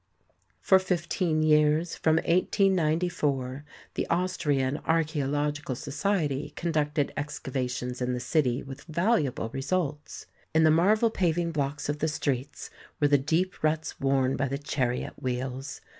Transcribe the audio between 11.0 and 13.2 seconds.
paving blocks of the streets were the